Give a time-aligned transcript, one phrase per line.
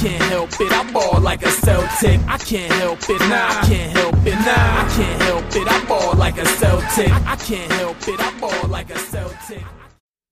[0.00, 0.72] can't help it.
[0.72, 2.20] I ball like a Celtic.
[2.26, 3.20] I can't help it.
[3.20, 4.32] Nah, I can't help it.
[4.32, 5.68] Nah, I can't help it.
[5.70, 7.12] I ball like a Celtic.
[7.26, 8.18] I can't help it.
[8.18, 9.62] I ball like a Celtic.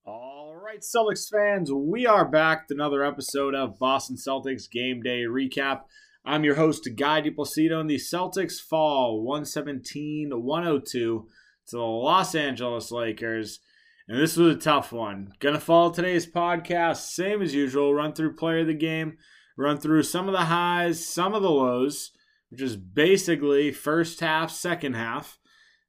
[0.06, 5.24] All right, Celtics fans, we are back with another episode of Boston Celtics Game Day
[5.24, 5.82] Recap.
[6.24, 11.26] I'm your host, Guy DePlacido, and the Celtics fall 117 102 to
[11.70, 13.60] the Los Angeles Lakers.
[14.08, 15.34] And this was a tough one.
[15.40, 17.92] Gonna follow today's podcast, same as usual.
[17.92, 19.18] Run through player of the game,
[19.58, 22.12] run through some of the highs, some of the lows,
[22.48, 25.38] which is basically first half, second half.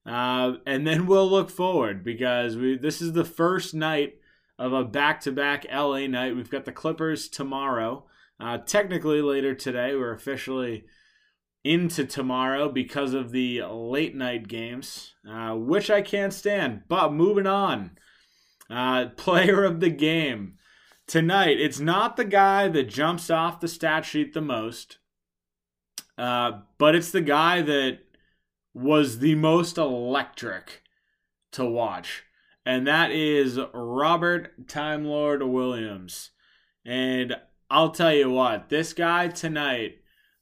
[0.06, 4.16] Uh, and then we'll look forward because we this is the first night
[4.58, 6.36] of a back-to-back LA night.
[6.36, 8.06] We've got the Clippers tomorrow.
[8.40, 10.86] Uh, technically later today, we're officially
[11.64, 16.84] into tomorrow because of the late night games, uh, which I can't stand.
[16.88, 17.92] But moving on,
[18.70, 20.56] uh, player of the game
[21.10, 21.60] tonight.
[21.60, 25.00] It's not the guy that jumps off the stat sheet the most,
[26.18, 28.00] uh, but it's the guy that
[28.74, 30.84] was the most electric
[31.52, 32.24] to watch,
[32.66, 36.30] and that is Robert Time Lord Williams.
[36.86, 37.36] And
[37.70, 39.98] I'll tell you what, this guy tonight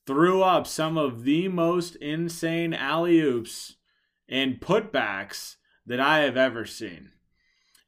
[0.06, 3.76] threw up some of the most insane alley oops
[4.28, 7.12] and putbacks that I have ever seen.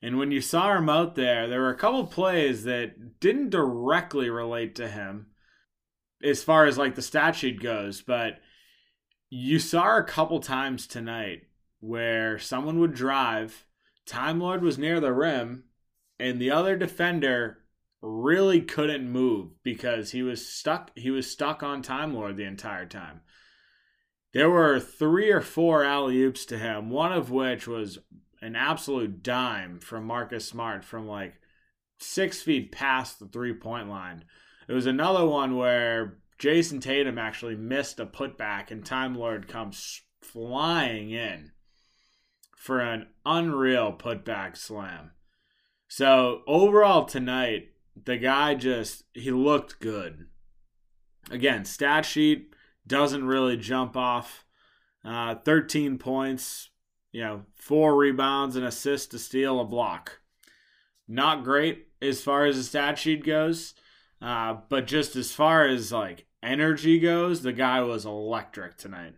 [0.01, 4.29] And when you saw him out there, there were a couple plays that didn't directly
[4.29, 5.27] relate to him
[6.23, 8.39] as far as like the stat sheet goes, but
[9.29, 11.43] you saw a couple times tonight
[11.79, 13.65] where someone would drive,
[14.05, 15.65] Time Lord was near the rim,
[16.19, 17.59] and the other defender
[18.01, 22.85] really couldn't move because he was stuck he was stuck on Time Lord the entire
[22.85, 23.21] time.
[24.33, 27.99] There were three or four alley oops to him, one of which was
[28.41, 31.35] an absolute dime from Marcus Smart from like
[31.97, 34.23] six feet past the three point line.
[34.67, 40.01] It was another one where Jayson Tatum actually missed a putback and Time Lord comes
[40.21, 41.51] flying in
[42.55, 45.11] for an unreal putback slam.
[45.87, 47.69] So overall tonight,
[48.05, 50.27] the guy just he looked good.
[51.31, 52.53] Again, stat sheet
[52.85, 54.45] doesn't really jump off.
[55.03, 56.69] Uh, 13 points,
[57.11, 60.19] you know, four rebounds, an assist, a steal, a block.
[61.07, 63.73] Not great as far as the stat sheet goes,
[64.21, 69.15] uh, but just as far as like energy goes, the guy was electric tonight.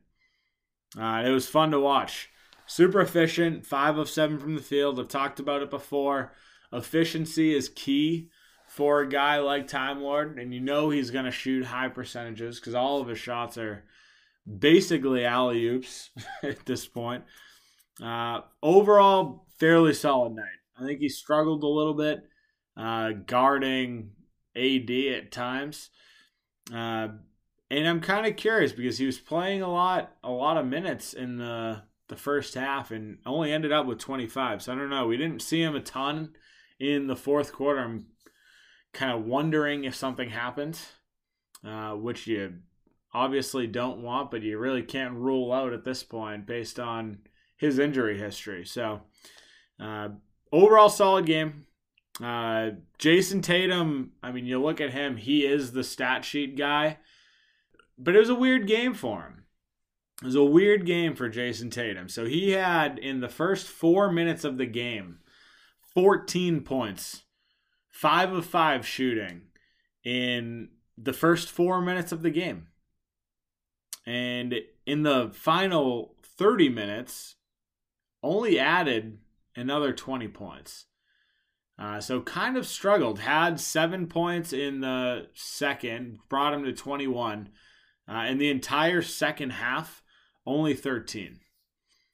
[0.97, 2.29] Uh, it was fun to watch.
[2.65, 4.99] Super efficient, five of seven from the field.
[4.99, 6.31] I've talked about it before.
[6.71, 8.29] Efficiency is key
[8.67, 12.59] for a guy like Time Lord, and you know he's going to shoot high percentages
[12.59, 13.83] because all of his shots are
[14.59, 16.09] basically alley oops
[16.43, 17.25] at this point.
[18.01, 20.45] Uh, overall, fairly solid night.
[20.79, 22.23] I think he struggled a little bit
[22.75, 24.11] uh, guarding
[24.55, 25.89] AD at times,
[26.73, 27.09] uh,
[27.69, 31.13] and I'm kind of curious because he was playing a lot, a lot of minutes
[31.13, 34.61] in the the first half, and only ended up with 25.
[34.61, 35.07] So I don't know.
[35.07, 36.35] We didn't see him a ton
[36.77, 37.79] in the fourth quarter.
[37.79, 38.07] I'm
[38.91, 40.77] kind of wondering if something happened,
[41.65, 42.55] uh, which you
[43.13, 47.19] obviously don't want, but you really can't rule out at this point based on
[47.61, 48.65] his injury history.
[48.65, 49.01] So,
[49.79, 50.09] uh,
[50.51, 51.67] overall, solid game.
[52.19, 56.97] Uh, Jayson Tatum, I mean, you look at him, he is the stat sheet guy,
[57.99, 59.43] but it was a weird game for him.
[60.23, 62.09] It was a weird game for Jayson Tatum.
[62.09, 65.19] So he had, in the first four minutes of the game,
[65.93, 67.23] 14 points,
[67.89, 69.43] five of five shooting
[70.03, 72.67] in the first four minutes of the game.
[74.07, 74.55] And
[74.87, 77.35] in the final 30 minutes,
[78.23, 79.17] only added
[79.55, 80.85] another 20 points.
[81.79, 83.19] Uh, so kind of struggled.
[83.19, 87.49] Had seven points in the second, brought him to 21.
[88.07, 90.03] Uh, in the entire second half,
[90.45, 91.39] only 13.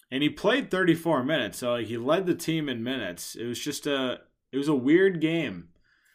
[0.09, 3.35] And he played 34 minutes, so he led the team in minutes.
[3.35, 5.69] It was just a it was a weird game.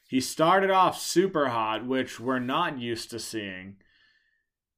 [0.08, 3.76] He started off super hot, which we're not used to seeing,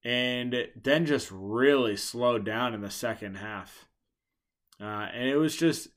[0.05, 3.84] and then just really slowed down in the second half.
[4.85, 5.89] Uh, and it was just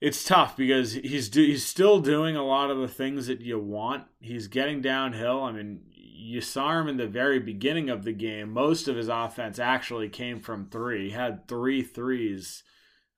[0.00, 3.58] it's tough because he's do, he's still doing a lot of the things that you
[3.58, 4.04] want.
[4.20, 5.42] He's getting downhill.
[5.42, 8.52] I mean, you saw him in the very beginning of the game.
[8.52, 11.08] Most of his offense actually came from three.
[11.08, 12.64] He had three threes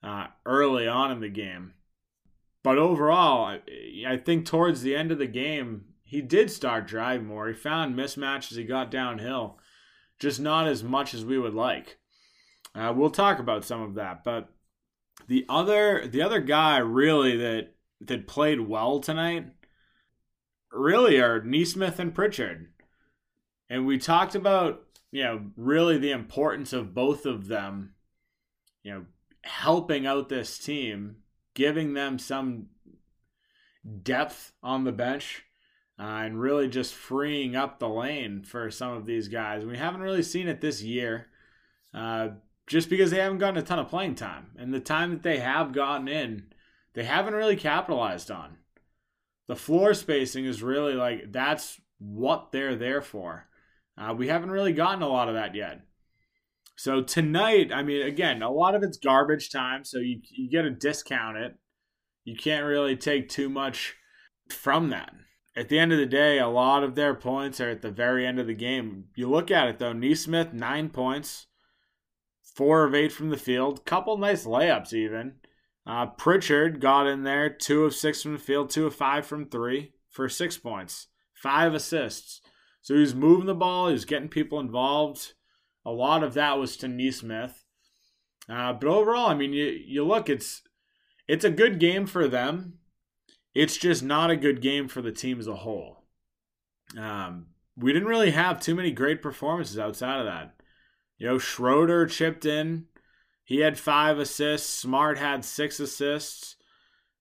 [0.02, 1.72] uh, early on in the game.
[2.62, 3.58] But overall,
[4.06, 7.48] I think towards the end of the game, he did start driving more.
[7.48, 8.56] He found mismatches.
[8.56, 9.58] He got downhill,
[10.18, 11.98] just not as much as we would like.
[12.74, 14.50] Uh, we'll talk about some of that, but
[15.28, 19.46] the other the other guy really that that played well tonight
[20.72, 22.68] really are Nesmith and Pritchard.
[23.68, 27.94] And we talked about, you know, really the importance of both of them,
[28.82, 29.04] you know,
[29.42, 31.16] helping out this team,
[31.54, 32.66] giving them some
[34.02, 35.44] depth on the bench,
[35.98, 39.64] uh, and really just freeing up the lane for some of these guys.
[39.64, 41.28] We haven't really seen it this year,
[41.94, 42.28] uh,
[42.66, 44.48] just because they haven't gotten a ton of playing time.
[44.56, 46.46] And the time that they have gotten in,
[46.94, 48.56] they haven't really capitalized on.
[49.46, 53.48] The floor spacing is really like that's what they're there for.
[53.96, 55.82] Uh, we haven't really gotten a lot of that yet.
[56.76, 60.62] So tonight, I mean, again, a lot of it's garbage time, so you you get
[60.62, 61.54] to discount it.
[62.24, 63.94] You can't really take too much
[64.50, 65.12] from that.
[65.56, 68.26] At the end of the day, a lot of their points are at the very
[68.26, 69.04] end of the game.
[69.14, 71.46] You look at it though, Nesmith nine points,
[72.56, 75.34] four of eight from the field, couple nice layups even.
[75.86, 79.46] Uh, Pritchard got in there, two of six from the field, two of five from
[79.46, 82.40] three for six points, five assists.
[82.80, 85.34] So he was moving the ball, he was getting people involved.
[85.84, 87.64] A lot of that was to Nesmith.
[88.48, 90.62] Uh, but overall, I mean, you, you look, it's
[91.28, 92.78] it's a good game for them.
[93.54, 96.04] It's just not a good game for the team as a whole.
[96.96, 100.55] Um, we didn't really have too many great performances outside of that.
[101.18, 102.86] You know, Schroeder chipped in.
[103.44, 104.68] He had five assists.
[104.68, 106.56] Smart had six assists.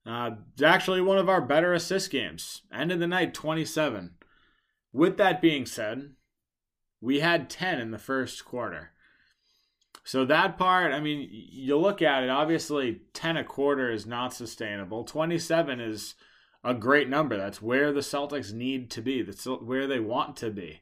[0.06, 2.62] Uh, it's actually one of our better assist games.
[2.74, 4.12] End of the night, 27.
[4.94, 6.12] With that being said,
[7.02, 8.92] we had 10 in the first quarter.
[10.04, 14.34] So that part, I mean, you look at it, obviously 10 a quarter is not
[14.34, 15.04] sustainable.
[15.04, 16.14] 27 is
[16.64, 17.36] a great number.
[17.36, 19.24] That's where the Celtics need to be.
[19.24, 20.82] That's where they want to be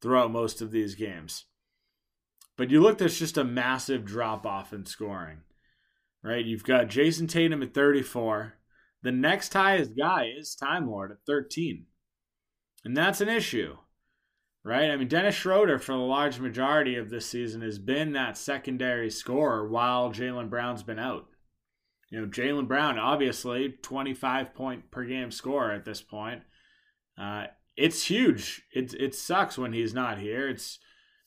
[0.00, 1.44] throughout most of these games.
[2.56, 5.38] But you look, there's just a massive drop off in scoring,
[6.22, 6.44] right?
[6.44, 8.54] You've got Jayson Tatum at 34.
[9.02, 11.86] The next highest guy is Time Lord at 13.
[12.84, 13.76] And that's an issue,
[14.62, 14.90] right?
[14.90, 19.10] I mean, Dennis Schroeder, for the large majority of this season, has been that secondary
[19.10, 21.26] scorer while Jaylen Brown's been out.
[22.10, 26.42] You know, Jaylen Brown, obviously, 25 point per game scorer at this point.
[27.18, 27.46] Uh,
[27.76, 28.62] it's huge.
[28.72, 30.48] It, it sucks when he's not here.
[30.48, 30.78] It's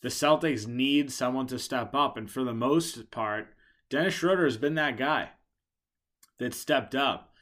[0.01, 2.17] the Celtics need someone to step up.
[2.17, 3.47] And for the most part,
[3.89, 5.29] Dennis Schroeder has been that guy
[6.39, 7.33] that stepped up.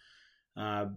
[0.55, 0.87] Uh,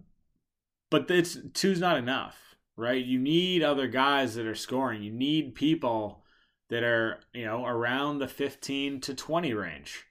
[0.89, 3.03] but it's two's not enough, right?
[3.03, 5.03] You need other guys that are scoring.
[5.03, 6.23] You need people
[6.69, 10.05] that are, you know, around the 15 to 20 range.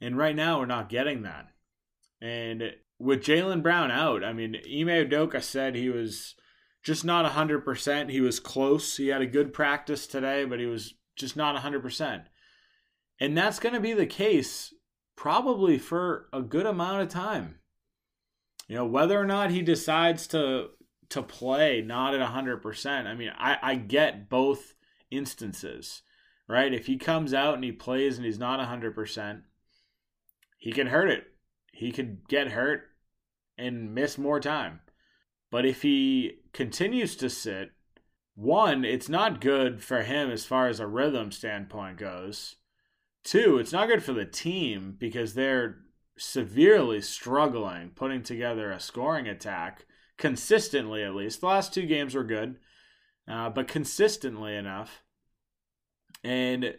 [0.00, 1.48] And right now, we're not getting that.
[2.20, 6.34] And with Jaylen Brown out, I mean, Ime Udoka said he was
[6.84, 8.10] just not 100%.
[8.10, 8.98] He was close.
[8.98, 12.24] He had a good practice today, but he was just not 100%.
[13.18, 14.74] And that's going to be the case
[15.16, 17.56] probably for a good amount of time.
[18.68, 20.68] You know, whether or not he decides to
[21.10, 23.06] to play not at 100%.
[23.06, 24.74] I mean, I, I get both
[25.10, 26.02] instances,
[26.48, 26.72] right?
[26.72, 29.42] If he comes out and he plays and he's not 100%,
[30.58, 31.24] he can hurt it.
[31.72, 32.84] He could get hurt
[33.58, 34.80] and miss more time.
[35.54, 37.70] But if he continues to sit,
[38.34, 42.56] one, it's not good for him as far as a rhythm standpoint goes.
[43.22, 45.76] Two, it's not good for the team because they're
[46.18, 49.86] severely struggling putting together a scoring attack
[50.18, 51.40] consistently, at least.
[51.40, 52.56] The last two games were good,
[53.28, 55.04] uh, but consistently enough.
[56.24, 56.74] And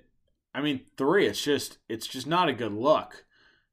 [0.54, 3.24] I mean, three, it's just it's just not a good look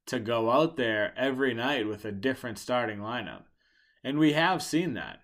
[0.07, 3.47] to go out there every night with a different starting lineup.
[4.05, 5.21] And we have seen that.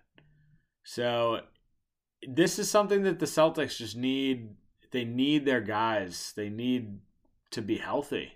[0.83, 1.41] So
[2.27, 4.55] this is something that the Celtics just need.
[4.91, 6.33] They need their guys.
[6.35, 6.99] They need
[7.51, 8.33] to be healthy.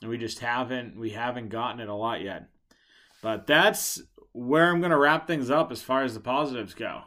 [0.00, 2.48] And we just haven't we haven't gotten it a lot yet.
[3.22, 4.00] But that's
[4.32, 7.02] where I'm going to wrap things up as far as the positives go.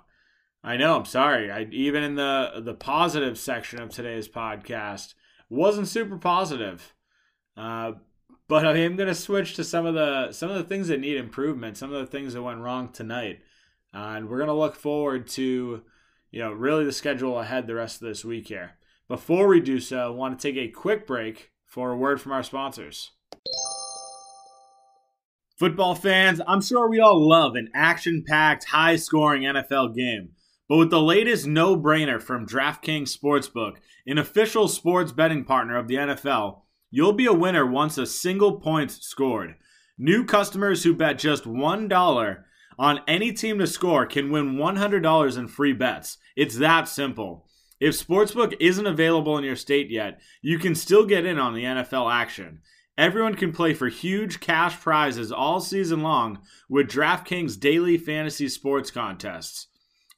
[0.64, 1.50] I know, I'm sorry.
[1.50, 5.14] I even in the the positive section of today's podcast
[5.50, 6.94] wasn't super positive.
[7.58, 7.94] Uh,
[8.52, 11.00] but I am going to switch to some of the some of the things that
[11.00, 13.40] need improvement, some of the things that went wrong tonight,
[13.94, 15.84] uh, and we're going to look forward to,
[16.32, 18.72] you know, really the schedule ahead the rest of this week here.
[19.08, 22.34] Before we do so, I want to take a quick break for a word from
[22.34, 23.12] our sponsors.
[25.58, 30.32] Football fans, I'm sure we all love an action-packed, high-scoring NFL game.
[30.68, 35.96] But with the latest no-brainer from DraftKings Sportsbook, an official sports betting partner of the
[35.96, 39.56] NFL, You'll be a winner once a single point's scored.
[39.98, 42.44] New customers who bet just $1
[42.78, 46.18] on any team to score can win $100 in free bets.
[46.36, 47.48] It's that simple.
[47.80, 51.64] If Sportsbook isn't available in your state yet, you can still get in on the
[51.64, 52.60] NFL action.
[52.98, 58.92] Everyone can play for huge cash prizes all season long with DraftKings daily fantasy sports
[58.92, 59.68] contests.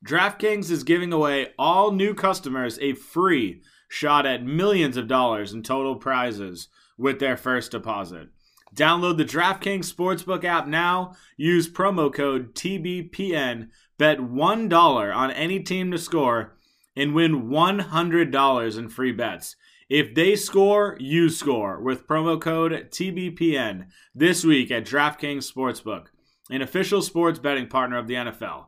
[0.05, 5.63] DraftKings is giving away all new customers a free shot at millions of dollars in
[5.63, 8.29] total prizes with their first deposit.
[8.75, 11.13] Download the DraftKings Sportsbook app now.
[11.37, 13.69] Use promo code TBPN.
[13.99, 16.57] Bet $1 on any team to score
[16.95, 19.55] and win $100 in free bets.
[19.89, 26.07] If they score, you score with promo code TBPN this week at DraftKings Sportsbook,
[26.49, 28.65] an official sports betting partner of the NFL.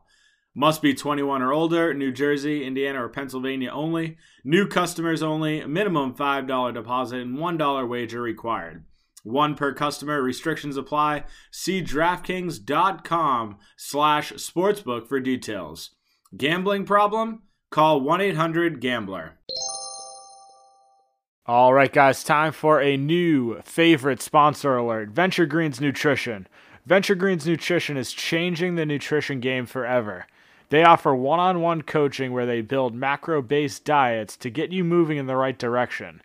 [0.57, 4.17] Must be 21 or older, New Jersey, Indiana, or Pennsylvania only.
[4.45, 8.85] New customers only, minimum $5 deposit and $1 wager required.
[9.23, 11.25] One per customer, restrictions apply.
[11.51, 15.91] See DraftKings.com slash sportsbook for details.
[16.37, 17.41] Gambling problem?
[17.69, 19.37] Call 1-800-GAMBLER.
[21.47, 26.47] All right, guys, time for a new favorite sponsor alert Venture Greens Nutrition.
[26.85, 30.27] Venture Greens Nutrition is changing the nutrition game forever.
[30.69, 34.83] They offer one on one coaching where they build macro based diets to get you
[34.83, 36.21] moving in the right direction.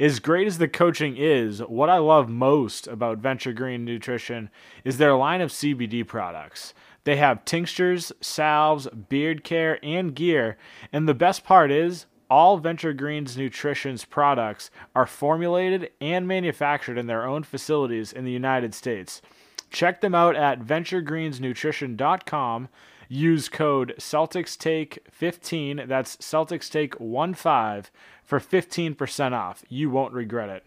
[0.00, 4.50] As great as the coaching is, what I love most about Venture Green Nutrition
[4.84, 6.74] is their line of CBD products.
[7.04, 10.56] They have tinctures, salves, beard care, and gear,
[10.92, 17.06] and the best part is all Venture Greens Nutrition's products are formulated and manufactured in
[17.06, 19.22] their own facilities in the United States.
[19.70, 22.68] Check them out at venturegreensnutrition.com
[23.14, 25.84] Use code Celtics Take 15.
[25.86, 27.86] that's CelticsTake15,
[28.24, 29.62] for 15% off.
[29.68, 30.64] You won't regret it.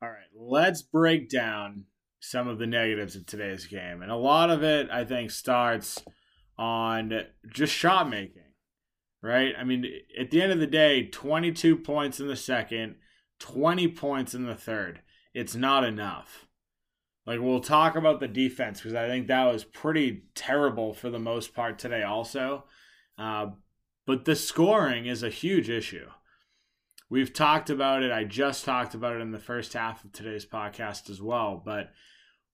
[0.00, 1.84] All right, let's break down
[2.20, 4.00] some of the negatives of today's game.
[4.00, 6.02] And a lot of it, I think, starts
[6.56, 7.12] on
[7.52, 8.54] just shot making,
[9.22, 9.52] right?
[9.54, 9.84] I mean,
[10.18, 12.94] at the end of the day, 22 points in the second,
[13.38, 15.02] 20 points in the third.
[15.34, 16.47] It's not enough.
[17.28, 21.18] Like we'll talk about the defense because I think that was pretty terrible for the
[21.18, 22.64] most part today, also.
[23.18, 23.48] Uh,
[24.06, 26.08] but the scoring is a huge issue.
[27.10, 28.10] We've talked about it.
[28.10, 31.60] I just talked about it in the first half of today's podcast as well.
[31.62, 31.92] But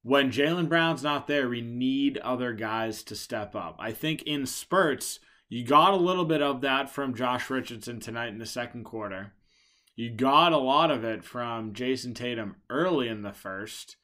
[0.03, 3.77] when Jaylen Brown's not there, we need other guys to step up.
[3.79, 8.31] I think in spurts, you got a little bit of that from Josh Richardson tonight
[8.31, 9.35] in the second quarter.
[9.95, 13.99] You got a lot of it from Jayson Tatum early in the first.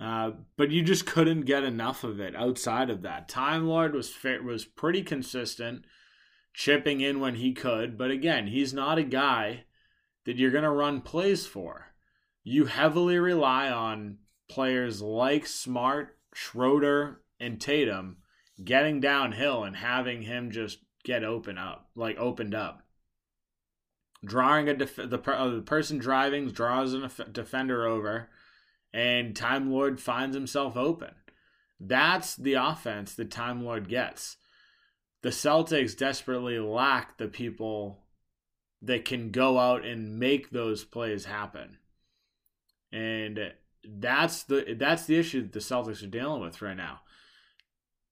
[0.00, 3.28] Uh, but you just couldn't get enough of it outside of that.
[3.28, 4.14] Time Lord was
[4.44, 5.84] was pretty consistent,
[6.54, 7.98] chipping in when he could.
[7.98, 9.64] But again, he's not a guy
[10.24, 11.94] that you're going to run plays for.
[12.44, 18.18] You heavily rely on players like Smart, Schroeder, and Tatum
[18.62, 22.82] getting downhill and having him just get open up, like opened up.
[24.24, 28.28] Drawing a def- the, uh, the person driving draws a defender over
[28.92, 31.14] and Time Lord finds himself open.
[31.80, 34.36] That's the offense that Time Lord gets.
[35.22, 38.04] The Celtics desperately lack the people
[38.82, 41.78] that can go out and make those plays happen.
[42.92, 43.52] And
[43.84, 47.00] that's the that's the issue that the Celtics are dealing with right now.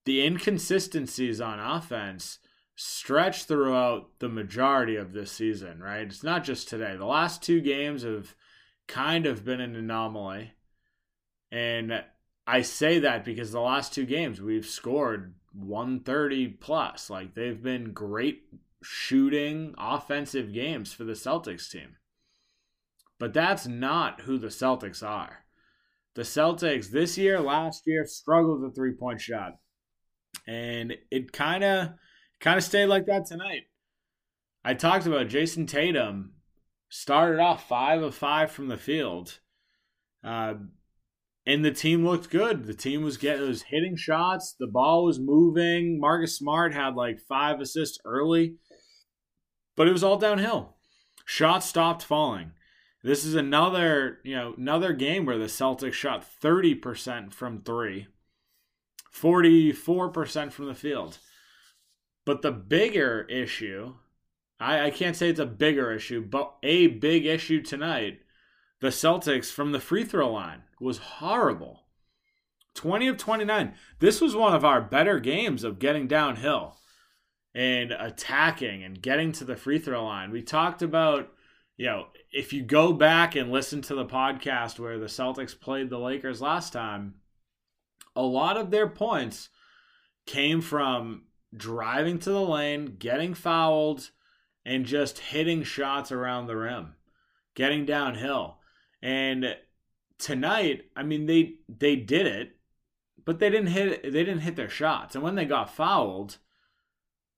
[0.04, 2.38] The inconsistencies on offense
[2.76, 6.02] stretch throughout the majority of this season, right?
[6.06, 6.94] It's not just today.
[6.96, 8.34] The last two games have
[8.86, 10.52] kind of been an anomaly.
[11.50, 12.04] And
[12.46, 17.10] I say that because the last two games we've scored 130 plus.
[17.10, 18.44] Like they've been great
[18.82, 21.96] shooting offensive games for the Celtics team.
[23.18, 25.44] But that's not who the Celtics are.
[26.14, 29.52] The Celtics this year, last year struggled the three-point shot.
[30.46, 31.90] And it kind of
[32.40, 33.62] kind of stayed like that tonight.
[34.64, 36.32] I talked about Jayson Tatum
[36.88, 39.38] started off 5 of 5 from the field.
[40.22, 40.54] Uh,
[41.46, 42.66] and the team looked good.
[42.66, 44.56] The team was getting was hitting shots.
[44.58, 46.00] The ball was moving.
[46.00, 48.56] Marcus Smart had like five assists early,
[49.76, 50.74] but it was all downhill.
[51.24, 52.52] Shots stopped falling.
[53.02, 58.08] This is another you know another game where the Celtics shot thirty percent from three,
[59.10, 61.18] forty four percent from the field.
[62.24, 63.94] But the bigger issue,
[64.58, 68.18] I, I can't say it's a bigger issue, but a big issue tonight
[68.80, 71.82] the Celtics from the free throw line was horrible.
[72.74, 73.74] 20 of 29.
[73.98, 76.76] This was one of our better games of getting downhill
[77.54, 80.30] and attacking and getting to the free throw line.
[80.30, 81.32] We talked about,
[81.76, 85.88] you know, if you go back and listen to the podcast where the Celtics played
[85.88, 87.14] the Lakers last time,
[88.14, 89.48] a lot of their points
[90.26, 91.22] came from
[91.56, 94.10] driving to the lane, getting fouled,
[94.66, 96.94] and just hitting shots around the rim,
[97.54, 98.58] getting downhill.
[99.00, 99.56] And
[100.18, 102.56] tonight, I mean they they did it,
[103.24, 105.14] but they didn't hit they didn't hit their shots.
[105.14, 106.38] And when they got fouled,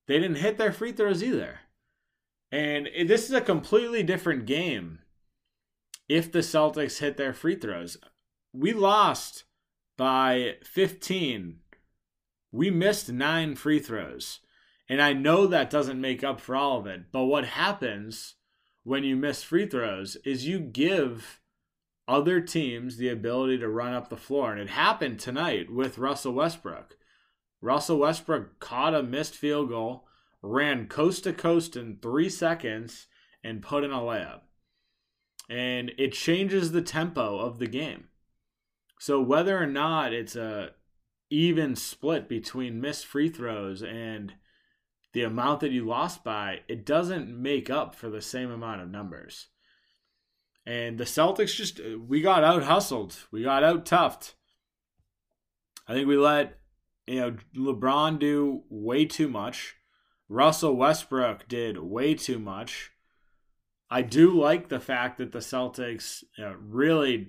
[0.07, 1.61] they didn't hit their free throws either.
[2.51, 5.01] And this is a completely different game
[6.09, 7.99] if the Celtics hit their free throws.
[8.53, 9.45] We lost
[9.99, 11.59] by 15.
[12.51, 14.41] We missed nine free throws.
[14.89, 17.13] And I know that doesn't make up for all of it.
[17.13, 18.37] But what happens
[18.85, 21.41] when you miss free throws is you give
[22.09, 24.50] other teams the ability to run up the floor.
[24.50, 26.97] And it happened tonight with Russell Westbrook.
[27.61, 30.07] Russell Westbrook caught a missed field goal,
[30.41, 33.07] ran coast to coast in three seconds,
[33.45, 34.41] and put in a layup.
[35.50, 38.09] And it changes the tempo of the game.
[38.99, 40.71] So whether or not it's a
[41.31, 44.33] even split between missed free throws and
[45.12, 48.91] the amount that you lost by, it doesn't make up for the same amount of
[48.91, 49.49] numbers.
[50.69, 53.17] And the Celtics just we got out hustled.
[53.31, 54.35] We got out toughed.
[55.89, 56.59] I think we let
[57.07, 59.77] you know LeBron do way too much.
[60.29, 62.91] Russell Westbrook did way too much.
[63.89, 67.29] I do like the fact that the Celtics you know, really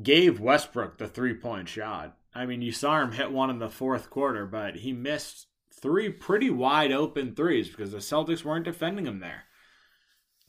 [0.00, 2.16] gave Westbrook the three point shot.
[2.32, 6.10] I mean, you saw him hit one in the fourth quarter, but he missed three
[6.10, 9.46] pretty wide open threes because the Celtics weren't defending him there.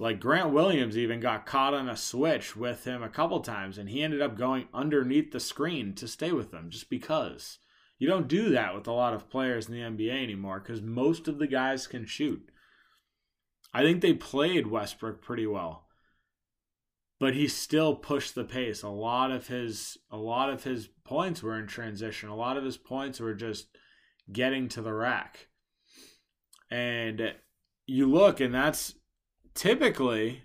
[0.01, 3.87] Like Grant Williams even got caught on a switch with him a couple times, and
[3.87, 7.59] he ended up going underneath the screen to stay with them just because.
[7.99, 11.27] You don't do that with a lot of players in the NBA anymore because most
[11.27, 12.49] of the guys can shoot.
[13.75, 15.85] I think they played Westbrook pretty well.
[17.19, 18.81] But he still pushed the pace.
[18.81, 22.27] A lot of his a lot of his points were in transition.
[22.27, 23.67] A lot of his points were just
[24.31, 25.49] getting to the rack.
[26.71, 27.35] And
[27.85, 28.95] you look, and that's
[29.53, 30.43] typically,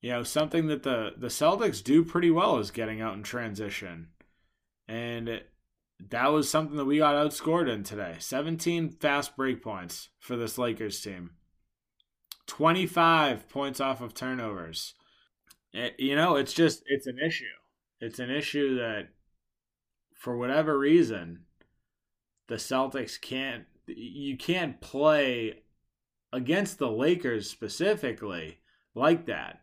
[0.00, 4.08] you know, something that the, the Celtics do pretty well is getting out in transition.
[4.88, 5.42] And
[6.10, 8.16] that was something that we got outscored in today.
[8.18, 11.32] 17 fast break points for this Lakers team.
[12.46, 14.94] 25 points off of turnovers.
[15.72, 17.44] It, you know, it's just, it's an issue.
[18.00, 19.08] It's an issue that,
[20.14, 21.40] for whatever reason,
[22.48, 25.62] the Celtics can't you can't play
[26.32, 28.58] against the Lakers specifically
[28.94, 29.60] like that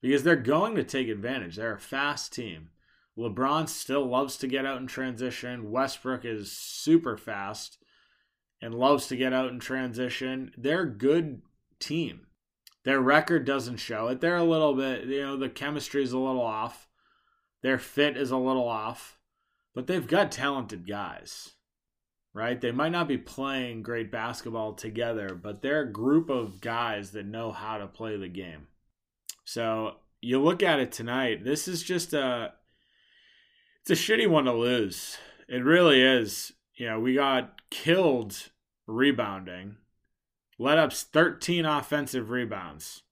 [0.00, 1.56] because they're going to take advantage.
[1.56, 2.70] They're a fast team.
[3.18, 5.70] LeBron still loves to get out in transition.
[5.70, 7.78] Westbrook is super fast
[8.62, 10.52] and loves to get out in transition.
[10.56, 11.42] They're a good
[11.78, 12.26] team.
[12.84, 14.20] Their record doesn't show it.
[14.20, 16.88] They're a little bit, you know, the chemistry is a little off.
[17.62, 19.18] Their fit is a little off,
[19.74, 21.52] but they've got talented guys
[22.32, 22.60] right?
[22.60, 27.26] They might not be playing great basketball together, but they're a group of guys that
[27.26, 28.68] know how to play the game.
[29.44, 32.52] So you look at it tonight, this is just a
[33.82, 35.16] it's a shitty one to lose.
[35.48, 36.52] It really is.
[36.76, 38.50] You know, we got killed
[38.86, 39.76] rebounding,
[40.58, 43.02] let up 13 offensive rebounds.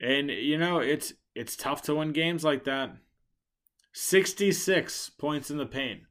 [0.00, 2.96] And you know, it's it's tough to win games like that.
[3.92, 6.02] 66 points in the paint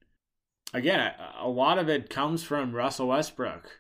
[0.76, 3.80] again, a lot of it comes from Russell Westbrook.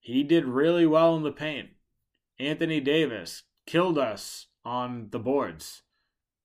[0.00, 1.70] He did really well in the paint.
[2.38, 5.82] Anthony Davis killed us on the boards.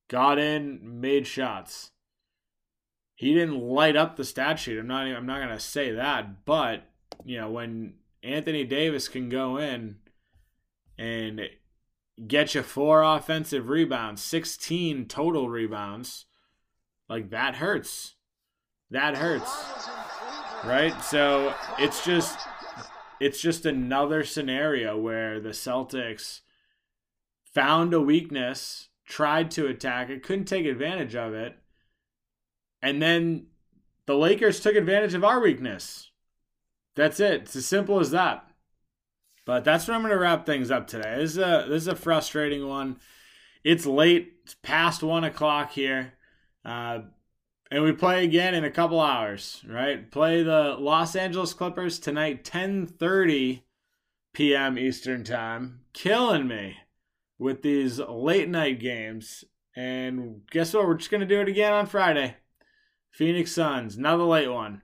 [0.08, 1.92] Got in, made shots.
[3.16, 4.80] He didn't light up the stat sheet.
[4.80, 6.84] I'm not I'm not to say that, but
[7.26, 9.98] you know, when Anthony Davis can go in
[10.98, 11.42] and
[12.28, 16.26] get you four offensive rebounds, 16 total rebounds,
[17.10, 18.16] like that hurts
[18.92, 19.52] that hurts.
[20.66, 21.00] Right?
[21.04, 22.40] So it's just
[23.20, 26.42] it's just another scenario where the Celtics
[27.54, 31.58] found a weakness, tried to attack it, couldn't take advantage of it,
[32.82, 33.48] and then
[34.06, 36.12] the Lakers took advantage of our weakness.
[36.96, 37.44] That's it.
[37.44, 38.46] It's as simple as that.
[39.46, 41.16] But that's where I'm going to wrap things up today.
[41.18, 42.98] This is a this is a frustrating one.
[43.64, 44.34] It's late.
[44.44, 46.14] It's past one o'clock here.
[46.64, 47.00] Uh,
[47.72, 50.10] and we play again in a couple hours, right?
[50.10, 53.62] Play the Los Angeles Clippers tonight, 10:30
[54.34, 54.78] p.m.
[54.78, 55.82] Eastern Time.
[55.94, 56.78] Killing me
[57.38, 59.44] with these late night games.
[59.76, 60.88] And guess what?
[60.88, 62.38] We're just gonna do it again on Friday.
[63.12, 64.82] Phoenix Suns, another late one.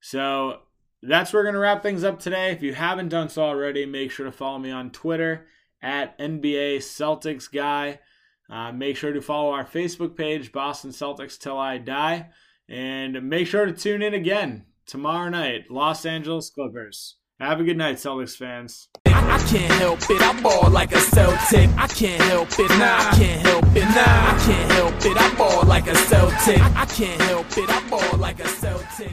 [0.00, 0.60] So
[1.02, 2.50] that's where we're gonna wrap things up today.
[2.50, 5.46] If you haven't done so already, make sure to follow me on Twitter
[5.80, 8.00] at NBA Celtics Guy.
[8.48, 12.28] Uh, make sure to follow our Facebook page, Boston Celtics Till I Die.
[12.68, 17.16] And make sure to tune in again tomorrow night, Los Angeles Clippers.
[17.38, 18.88] Have a good night, Celtics fans.
[19.04, 21.68] I, can't help it, I ball like a Celtic.
[21.76, 25.34] I can't help it, nah, I can't help it, nah, I can't help it, I
[25.36, 26.60] ball like a Celtic.
[26.60, 29.12] I can't help it, I ball like a Celtic.